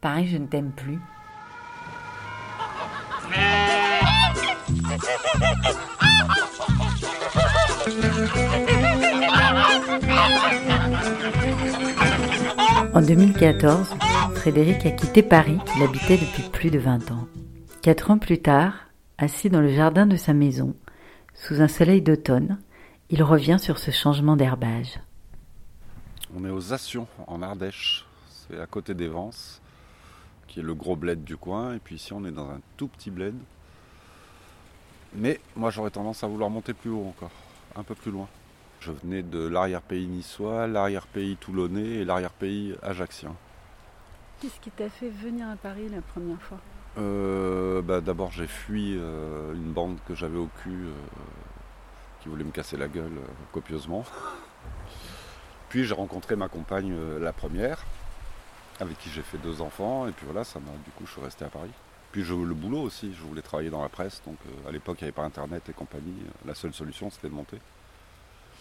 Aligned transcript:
Paris, 0.00 0.28
je 0.28 0.36
ne 0.36 0.46
t'aime 0.46 0.70
plus. 0.70 0.98
En 12.94 13.02
2014, 13.02 13.94
Frédéric 14.34 14.86
a 14.86 14.90
quitté 14.90 15.22
Paris 15.22 15.58
qu'il 15.66 15.82
habitait 15.82 16.16
depuis 16.16 16.42
plus 16.50 16.70
de 16.70 16.78
20 16.78 17.10
ans. 17.10 17.26
Quatre 17.82 18.10
ans 18.10 18.18
plus 18.18 18.40
tard, 18.40 18.74
assis 19.18 19.50
dans 19.50 19.60
le 19.60 19.74
jardin 19.74 20.06
de 20.06 20.16
sa 20.16 20.32
maison, 20.32 20.74
sous 21.34 21.60
un 21.60 21.68
soleil 21.68 22.02
d'automne, 22.02 22.58
il 23.10 23.22
revient 23.22 23.58
sur 23.58 23.78
ce 23.78 23.90
changement 23.90 24.36
d'herbage. 24.36 25.00
On 26.36 26.44
est 26.44 26.50
aux 26.50 26.72
Assions, 26.72 27.06
en 27.26 27.42
Ardèche. 27.42 28.04
C'est 28.28 28.60
à 28.60 28.66
côté 28.66 28.94
d'Evance, 28.94 29.60
qui 30.48 30.60
est 30.60 30.62
le 30.62 30.74
gros 30.74 30.96
bled 30.96 31.22
du 31.22 31.36
coin. 31.36 31.74
Et 31.74 31.78
puis 31.78 31.96
ici, 31.96 32.12
on 32.12 32.24
est 32.24 32.32
dans 32.32 32.50
un 32.50 32.60
tout 32.76 32.88
petit 32.88 33.10
bled. 33.10 33.34
Mais 35.14 35.40
moi, 35.56 35.70
j'aurais 35.70 35.90
tendance 35.90 36.24
à 36.24 36.26
vouloir 36.26 36.50
monter 36.50 36.74
plus 36.74 36.90
haut 36.90 37.06
encore, 37.06 37.30
un 37.76 37.82
peu 37.82 37.94
plus 37.94 38.10
loin. 38.10 38.28
Je 38.80 38.92
venais 38.92 39.22
de 39.22 39.46
l'arrière-pays 39.46 40.06
niçois, 40.06 40.66
l'arrière-pays 40.66 41.36
toulonnais 41.36 42.00
et 42.00 42.04
l'arrière-pays 42.04 42.74
ajaxien. 42.82 43.34
Qu'est-ce 44.40 44.60
qui 44.60 44.70
t'a 44.70 44.88
fait 44.88 45.10
venir 45.10 45.48
à 45.48 45.56
Paris 45.56 45.88
la 45.88 46.00
première 46.00 46.40
fois? 46.40 46.58
Euh, 46.96 47.82
bah, 47.82 48.00
D'abord, 48.00 48.30
j'ai 48.30 48.46
fui 48.46 48.94
euh, 48.96 49.54
une 49.54 49.72
bande 49.72 49.98
que 50.06 50.14
j'avais 50.14 50.38
au 50.38 50.48
cul 50.62 50.86
euh, 50.86 50.92
qui 52.20 52.28
voulait 52.28 52.44
me 52.44 52.50
casser 52.50 52.76
la 52.76 52.88
gueule 52.88 53.18
copieusement. 53.52 54.04
Puis 55.68 55.84
j'ai 55.84 55.94
rencontré 55.94 56.36
ma 56.36 56.48
compagne, 56.48 56.94
la 57.20 57.32
première, 57.32 57.84
avec 58.80 58.98
qui 58.98 59.10
j'ai 59.10 59.22
fait 59.22 59.38
deux 59.38 59.60
enfants. 59.62 60.06
Et 60.08 60.12
puis 60.12 60.24
voilà, 60.26 60.44
ça 60.44 60.60
m'a, 60.60 60.70
du 60.84 60.90
coup, 60.92 61.06
je 61.06 61.12
suis 61.12 61.20
resté 61.20 61.44
à 61.44 61.48
Paris. 61.48 61.70
Puis 62.12 62.24
je, 62.24 62.32
le 62.34 62.54
boulot 62.54 62.80
aussi, 62.80 63.12
je 63.12 63.22
voulais 63.22 63.42
travailler 63.42 63.70
dans 63.70 63.82
la 63.82 63.88
presse. 63.88 64.22
Donc 64.26 64.36
euh, 64.46 64.68
à 64.68 64.72
l'époque, 64.72 64.98
il 65.00 65.04
n'y 65.04 65.08
avait 65.08 65.14
pas 65.14 65.24
Internet 65.24 65.68
et 65.68 65.72
compagnie. 65.72 66.14
La 66.46 66.54
seule 66.54 66.72
solution, 66.72 67.10
c'était 67.10 67.28
de 67.28 67.34
monter. 67.34 67.58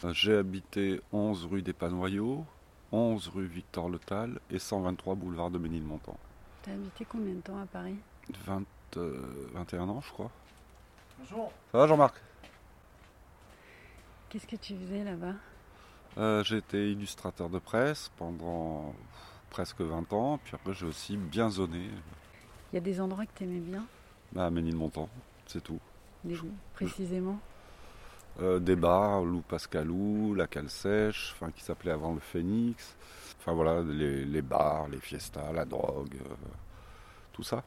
Euh, 0.04 0.14
J'ai 0.14 0.36
habité 0.36 1.02
11 1.14 1.46
rue 1.46 1.62
des 1.62 1.74
Panoyaux, 1.74 2.46
11 2.92 3.30
rue 3.30 3.46
Victor 3.48 3.90
Letal 3.90 4.40
et 4.52 4.60
123 4.60 5.16
boulevard 5.16 5.50
de 5.50 5.58
Ménilmontant. 5.58 6.18
T'as 6.64 6.72
habité 6.74 7.06
combien 7.06 7.34
de 7.34 7.40
temps 7.42 7.60
à 7.62 7.66
Paris? 7.66 7.96
20, 8.46 8.64
euh, 8.98 9.26
21 9.54 9.88
ans, 9.90 10.02
je 10.02 10.12
crois. 10.12 10.30
Bonjour. 11.20 11.52
Ça 11.72 11.78
va, 11.78 11.88
Jean-Marc? 11.88 12.16
Qu'est-ce 14.30 14.46
que 14.48 14.58
tu 14.58 14.76
faisais 14.76 15.04
là-bas? 15.04 15.34
Euh, 16.18 16.44
J'ai 16.44 16.58
été 16.58 16.92
illustrateur 16.92 17.50
de 17.50 17.60
presse 17.60 18.12
pendant 18.18 18.94
presque 19.50 19.82
20 19.82 20.12
ans. 20.14 20.40
Puis 20.44 20.56
après, 20.56 20.74
j'ai 20.74 20.86
aussi 20.86 21.18
bien 21.18 21.50
zoné 21.50 21.90
Il 22.72 22.76
y 22.76 22.78
a 22.78 22.82
des 22.82 23.00
endroits 23.02 23.26
que 23.26 23.34
t'aimais 23.38 23.60
bien 23.60 23.86
bah, 24.32 24.46
à 24.46 24.50
Ménilmontant. 24.50 25.10
C'est 25.48 25.64
tout. 25.64 25.80
des- 26.24 26.36
précisément 26.74 27.40
Euh, 28.40 28.60
des 28.60 28.76
bars, 28.76 29.24
Lou 29.24 29.42
Pascalou, 29.42 30.36
la 30.36 30.46
Cale 30.48 30.70
Sèche, 30.70 31.34
enfin, 31.36 31.52
qui 31.52 31.64
s'appelait 31.64 31.92
avant 31.92 32.14
le 32.14 32.20
Phoenix. 32.20 32.96
Enfin 33.40 33.54
voilà, 33.54 33.82
les, 33.82 34.26
les 34.26 34.42
bars, 34.44 34.88
les 34.90 35.00
fiestas, 35.00 35.52
la 35.54 35.66
drogue, 35.66 36.16
euh, 36.26 36.36
tout 37.34 37.44
ça. 37.44 37.64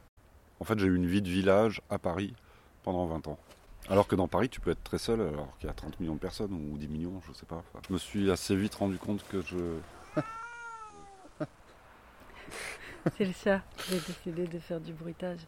En 0.59 0.65
fait, 0.65 0.79
j'ai 0.79 0.87
eu 0.87 0.95
une 0.95 1.07
vie 1.07 1.21
de 1.21 1.29
village 1.29 1.81
à 1.89 1.99
Paris 1.99 2.33
pendant 2.83 3.05
20 3.07 3.27
ans. 3.27 3.39
Alors 3.89 4.07
que 4.07 4.15
dans 4.15 4.27
Paris, 4.27 4.49
tu 4.49 4.61
peux 4.61 4.71
être 4.71 4.83
très 4.83 4.99
seul, 4.99 5.21
alors 5.21 5.57
qu'il 5.59 5.67
y 5.67 5.69
a 5.69 5.73
30 5.73 5.99
millions 5.99 6.15
de 6.15 6.19
personnes, 6.19 6.53
ou 6.53 6.77
10 6.77 6.87
millions, 6.87 7.21
je 7.27 7.33
sais 7.33 7.45
pas. 7.47 7.63
Je 7.87 7.93
me 7.93 7.97
suis 7.99 8.31
assez 8.31 8.55
vite 8.55 8.75
rendu 8.75 8.97
compte 8.97 9.25
que 9.29 9.41
je... 9.41 9.57
C'est 13.17 13.25
le 13.25 13.33
chat 13.33 13.61
qui 13.77 13.95
a 13.95 13.99
décidé 13.99 14.47
de 14.47 14.59
faire 14.59 14.79
du 14.79 14.93
bruitage. 14.93 15.39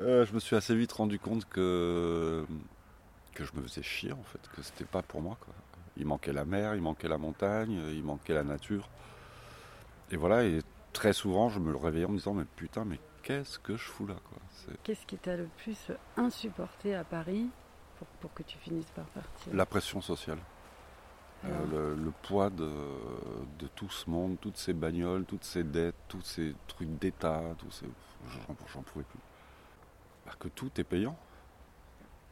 Euh, 0.00 0.24
je 0.24 0.32
me 0.32 0.40
suis 0.40 0.56
assez 0.56 0.74
vite 0.74 0.92
rendu 0.92 1.18
compte 1.18 1.44
que, 1.48 2.44
que 3.34 3.44
je 3.44 3.52
me 3.54 3.62
faisais 3.62 3.82
chier 3.82 4.12
en 4.12 4.22
fait, 4.24 4.40
que 4.54 4.62
c'était 4.62 4.84
pas 4.84 5.02
pour 5.02 5.20
moi. 5.20 5.36
Quoi. 5.40 5.54
Il 5.96 6.06
manquait 6.06 6.32
la 6.32 6.44
mer, 6.44 6.74
il 6.74 6.80
manquait 6.82 7.08
la 7.08 7.18
montagne, 7.18 7.80
il 7.92 8.02
manquait 8.02 8.34
la 8.34 8.44
nature. 8.44 8.88
Et 10.10 10.16
voilà, 10.16 10.44
et 10.44 10.60
très 10.92 11.12
souvent 11.12 11.48
je 11.50 11.60
me 11.60 11.70
le 11.70 11.76
réveillais 11.76 12.06
en 12.06 12.10
me 12.10 12.16
disant 12.16 12.34
mais 12.34 12.46
putain 12.56 12.84
mais 12.84 12.98
qu'est-ce 13.22 13.58
que 13.58 13.76
je 13.76 13.84
fous 13.84 14.06
là 14.06 14.16
quoi? 14.28 14.38
Qu'est-ce 14.82 15.06
qui 15.06 15.16
t'a 15.16 15.36
le 15.36 15.48
plus 15.58 15.78
insupporté 16.16 16.94
à 16.94 17.04
Paris 17.04 17.48
pour, 17.98 18.06
pour 18.20 18.34
que 18.34 18.42
tu 18.42 18.58
finisses 18.58 18.90
par 18.94 19.06
partir? 19.06 19.54
La 19.54 19.66
pression 19.66 20.00
sociale. 20.00 20.38
Euh, 21.44 21.48
Alors, 21.48 21.66
le, 21.68 21.94
le 21.94 22.10
poids 22.22 22.50
de, 22.50 22.68
de 23.58 23.66
tout 23.74 23.88
ce 23.88 24.10
monde, 24.10 24.36
toutes 24.40 24.58
ces 24.58 24.72
bagnoles, 24.72 25.24
toutes 25.24 25.44
ces 25.44 25.64
dettes, 25.64 25.94
tous 26.08 26.20
ces 26.22 26.54
trucs 26.66 26.98
d'État, 26.98 27.42
tous 27.58 27.70
ces... 27.70 27.86
j'en, 28.28 28.56
j'en 28.72 28.82
pouvais 28.82 29.04
plus. 29.04 29.20
Bah, 30.26 30.32
que 30.38 30.48
tout 30.48 30.70
est 30.78 30.84
payant. 30.84 31.16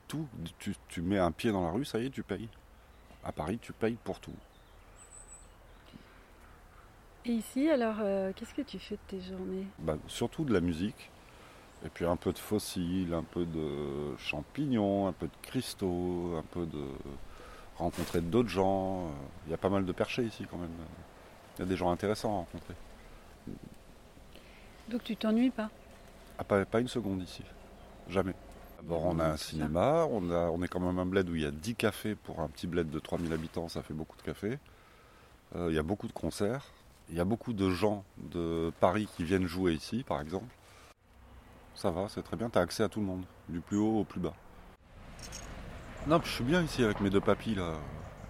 Tout. 0.08 0.26
Tu, 0.58 0.74
tu 0.88 1.00
mets 1.02 1.18
un 1.18 1.32
pied 1.32 1.52
dans 1.52 1.64
la 1.64 1.70
rue, 1.70 1.84
ça 1.84 1.98
y 1.98 2.06
est, 2.06 2.10
tu 2.10 2.22
payes. 2.22 2.48
À 3.24 3.32
Paris, 3.32 3.58
tu 3.60 3.72
payes 3.72 3.96
pour 4.04 4.20
tout. 4.20 4.36
Et 7.24 7.32
ici, 7.32 7.68
alors, 7.68 7.96
euh, 8.00 8.32
qu'est-ce 8.34 8.54
que 8.54 8.62
tu 8.62 8.78
fais 8.78 8.94
de 8.96 9.00
tes 9.08 9.20
journées? 9.20 9.66
Bah, 9.78 9.96
surtout 10.06 10.44
de 10.44 10.52
la 10.52 10.60
musique. 10.60 11.10
Et 11.84 11.90
puis 11.90 12.04
un 12.04 12.16
peu 12.16 12.32
de 12.32 12.38
fossiles, 12.38 13.14
un 13.14 13.22
peu 13.22 13.44
de 13.46 14.16
champignons, 14.16 15.06
un 15.06 15.12
peu 15.12 15.26
de 15.26 15.36
cristaux, 15.42 16.36
un 16.36 16.42
peu 16.42 16.66
de 16.66 16.84
rencontrer 17.78 18.20
d'autres 18.20 18.48
gens. 18.48 19.06
Euh, 19.06 19.10
Il 19.46 19.50
y 19.50 19.54
a 19.54 19.58
pas 19.58 19.68
mal 19.68 19.84
de 19.84 19.92
perchés 19.92 20.24
ici 20.24 20.46
quand 20.50 20.58
même. 20.58 20.70
Il 21.56 21.60
y 21.60 21.62
a 21.62 21.66
des 21.66 21.76
gens 21.76 21.90
intéressants 21.90 22.30
à 22.32 22.36
rencontrer. 22.38 22.74
Donc 24.88 25.04
tu 25.04 25.16
t'ennuies 25.16 25.50
pas? 25.50 25.70
Ah, 26.38 26.44
pas, 26.44 26.64
pas 26.64 26.80
une 26.80 26.88
seconde 26.88 27.22
ici. 27.22 27.42
Jamais. 28.08 28.34
D'abord, 28.80 29.04
on 29.06 29.18
a 29.18 29.24
un 29.26 29.36
cinéma, 29.36 30.06
on, 30.08 30.30
a, 30.30 30.50
on 30.50 30.62
est 30.62 30.68
quand 30.68 30.78
même 30.80 30.98
un 30.98 31.06
bled 31.06 31.28
où 31.28 31.34
il 31.34 31.42
y 31.42 31.46
a 31.46 31.50
10 31.50 31.74
cafés 31.74 32.14
pour 32.14 32.40
un 32.40 32.48
petit 32.48 32.68
bled 32.68 32.88
de 32.90 32.98
3000 33.00 33.32
habitants, 33.32 33.68
ça 33.68 33.82
fait 33.82 33.92
beaucoup 33.92 34.16
de 34.16 34.22
cafés. 34.22 34.58
Euh, 35.56 35.66
il 35.70 35.74
y 35.74 35.78
a 35.78 35.82
beaucoup 35.82 36.06
de 36.06 36.12
concerts. 36.12 36.64
Il 37.10 37.16
y 37.16 37.20
a 37.20 37.24
beaucoup 37.24 37.52
de 37.54 37.70
gens 37.70 38.04
de 38.18 38.70
Paris 38.80 39.08
qui 39.16 39.24
viennent 39.24 39.46
jouer 39.46 39.72
ici, 39.72 40.04
par 40.06 40.20
exemple. 40.20 40.54
Ça 41.74 41.90
va, 41.90 42.08
c'est 42.08 42.22
très 42.22 42.36
bien, 42.36 42.50
tu 42.50 42.58
as 42.58 42.62
accès 42.62 42.82
à 42.82 42.88
tout 42.88 43.00
le 43.00 43.06
monde, 43.06 43.24
du 43.48 43.60
plus 43.60 43.78
haut 43.78 44.00
au 44.00 44.04
plus 44.04 44.20
bas. 44.20 44.34
Non, 46.08 46.22
je 46.24 46.30
suis 46.30 46.44
bien 46.44 46.62
ici 46.62 46.82
avec 46.82 47.02
mes 47.02 47.10
deux 47.10 47.20
papis, 47.20 47.54
là, 47.54 47.74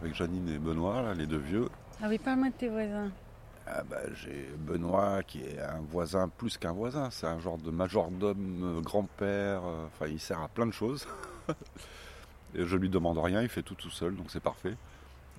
avec 0.03 0.13
Janine 0.13 0.49
et 0.49 0.59
Benoît, 0.59 1.01
là, 1.01 1.15
les 1.15 1.29
deux 1.29 1.39
vieux. 1.39 1.69
Ah 2.03 2.07
oui, 2.09 2.19
parle-moi 2.19 2.49
de 2.49 2.55
tes 2.55 2.69
voisins. 2.69 3.13
Ah 3.69 3.85
bah, 3.89 3.99
j'ai 4.17 4.51
Benoît 4.59 5.23
qui 5.23 5.43
est 5.43 5.61
un 5.61 5.81
voisin 5.89 6.29
plus 6.29 6.59
qu'un 6.59 6.73
voisin, 6.73 7.09
c'est 7.13 7.29
un 7.29 7.39
genre 7.39 7.57
de 7.57 7.71
majordome, 7.71 8.79
euh, 8.79 8.81
grand-père, 8.81 9.61
euh, 9.65 9.87
enfin 9.87 10.09
il 10.09 10.19
sert 10.19 10.41
à 10.41 10.49
plein 10.49 10.67
de 10.67 10.73
choses. 10.73 11.07
Et 12.57 12.67
je 12.67 12.77
lui 12.77 12.89
demande 12.89 13.19
rien, 13.19 13.43
il 13.43 13.49
fait 13.49 13.63
tout 13.63 13.77
tout 13.77 13.91
seul, 13.91 14.17
donc 14.17 14.27
c'est 14.31 14.43
parfait. 14.43 14.75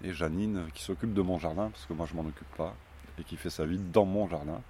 Et 0.01 0.13
Janine 0.13 0.67
qui 0.73 0.83
s'occupe 0.83 1.13
de 1.13 1.21
mon 1.21 1.39
jardin, 1.39 1.69
parce 1.71 1.85
que 1.87 1.93
moi 1.93 2.05
je 2.09 2.15
m'en 2.15 2.21
occupe 2.21 2.55
pas, 2.55 2.73
et 3.19 3.23
qui 3.25 3.35
fait 3.35 3.49
sa 3.49 3.65
vie 3.65 3.79
dans 3.79 4.05
mon 4.05 4.29
jardin. 4.29 4.61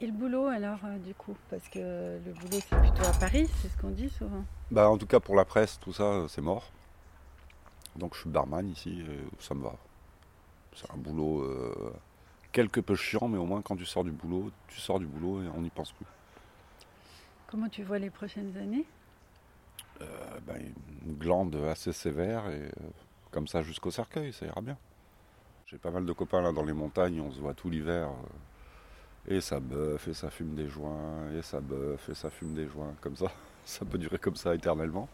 Et 0.00 0.06
le 0.06 0.12
boulot 0.12 0.46
alors, 0.46 0.78
euh, 0.84 0.96
du 0.98 1.12
coup? 1.12 1.36
Parce 1.50 1.68
que 1.68 1.80
le 2.24 2.32
boulot 2.32 2.62
c'est 2.66 2.80
plutôt 2.80 3.06
à 3.06 3.12
Paris, 3.20 3.46
c'est 3.60 3.68
ce 3.68 3.76
qu'on 3.76 3.90
dit 3.90 4.08
souvent. 4.08 4.44
Bah 4.70 4.88
en 4.88 4.96
tout 4.96 5.06
cas 5.06 5.20
pour 5.20 5.34
la 5.34 5.44
presse, 5.44 5.78
tout 5.80 5.92
ça, 5.92 6.24
c'est 6.28 6.40
mort. 6.40 6.72
Donc 7.98 8.14
je 8.14 8.20
suis 8.20 8.30
barman 8.30 8.66
ici, 8.68 9.00
et 9.00 9.42
ça 9.42 9.54
me 9.54 9.62
va. 9.62 9.74
C'est 10.74 10.90
un 10.92 10.96
boulot 10.96 11.42
euh, 11.42 11.92
quelque 12.52 12.80
peu 12.80 12.94
chiant, 12.94 13.28
mais 13.28 13.38
au 13.38 13.44
moins 13.44 13.60
quand 13.62 13.76
tu 13.76 13.84
sors 13.84 14.04
du 14.04 14.12
boulot, 14.12 14.50
tu 14.68 14.80
sors 14.80 14.98
du 14.98 15.06
boulot 15.06 15.42
et 15.42 15.48
on 15.48 15.60
n'y 15.60 15.70
pense 15.70 15.92
plus. 15.92 16.06
Comment 17.50 17.68
tu 17.68 17.82
vois 17.82 17.98
les 17.98 18.10
prochaines 18.10 18.56
années? 18.56 18.84
Euh, 20.00 20.06
ben, 20.46 20.62
une 21.06 21.14
glande 21.16 21.56
assez 21.68 21.92
sévère 21.92 22.48
et 22.48 22.62
euh, 22.62 22.70
comme 23.32 23.48
ça 23.48 23.62
jusqu'au 23.62 23.90
cercueil, 23.90 24.32
ça 24.32 24.46
ira 24.46 24.60
bien. 24.60 24.76
J'ai 25.66 25.78
pas 25.78 25.90
mal 25.90 26.06
de 26.06 26.12
copains 26.12 26.40
là 26.40 26.52
dans 26.52 26.64
les 26.64 26.72
montagnes, 26.72 27.20
on 27.20 27.30
se 27.32 27.40
voit 27.40 27.54
tout 27.54 27.68
l'hiver. 27.68 28.08
euh, 28.08 29.34
et 29.36 29.40
ça 29.42 29.60
bœuf, 29.60 30.08
et 30.08 30.14
ça 30.14 30.30
fume 30.30 30.54
des 30.54 30.68
joints, 30.68 31.30
et 31.36 31.42
ça 31.42 31.60
bœuf, 31.60 32.08
et 32.08 32.14
ça 32.14 32.30
fume 32.30 32.54
des 32.54 32.66
joints, 32.66 32.94
comme 33.00 33.16
ça. 33.16 33.26
Ça 33.66 33.84
peut 33.84 33.98
durer 33.98 34.16
comme 34.16 34.34
ça 34.36 34.54
éternellement. 34.54 35.10